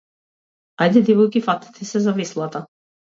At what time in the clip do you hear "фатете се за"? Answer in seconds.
1.49-2.15